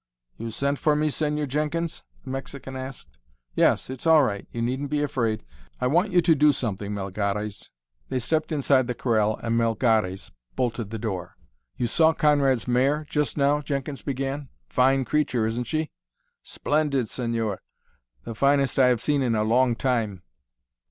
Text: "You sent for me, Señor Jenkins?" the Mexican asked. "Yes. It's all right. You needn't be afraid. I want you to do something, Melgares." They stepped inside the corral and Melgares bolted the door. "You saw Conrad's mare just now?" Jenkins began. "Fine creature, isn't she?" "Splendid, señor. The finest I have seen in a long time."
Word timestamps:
"You 0.35 0.49
sent 0.49 0.79
for 0.79 0.95
me, 0.95 1.09
Señor 1.11 1.47
Jenkins?" 1.47 2.03
the 2.23 2.31
Mexican 2.31 2.75
asked. 2.75 3.19
"Yes. 3.53 3.87
It's 3.87 4.07
all 4.07 4.23
right. 4.23 4.47
You 4.51 4.59
needn't 4.59 4.89
be 4.89 5.03
afraid. 5.03 5.43
I 5.79 5.85
want 5.85 6.11
you 6.11 6.21
to 6.21 6.33
do 6.33 6.51
something, 6.51 6.91
Melgares." 6.91 7.69
They 8.09 8.17
stepped 8.17 8.51
inside 8.51 8.87
the 8.87 8.95
corral 8.95 9.35
and 9.43 9.59
Melgares 9.59 10.31
bolted 10.55 10.89
the 10.89 10.97
door. 10.97 11.35
"You 11.77 11.85
saw 11.85 12.13
Conrad's 12.13 12.67
mare 12.67 13.05
just 13.11 13.37
now?" 13.37 13.61
Jenkins 13.61 14.01
began. 14.01 14.49
"Fine 14.69 15.05
creature, 15.05 15.45
isn't 15.45 15.65
she?" 15.67 15.91
"Splendid, 16.41 17.05
señor. 17.05 17.59
The 18.23 18.33
finest 18.33 18.79
I 18.79 18.87
have 18.87 19.01
seen 19.01 19.21
in 19.21 19.35
a 19.35 19.43
long 19.43 19.75
time." 19.75 20.23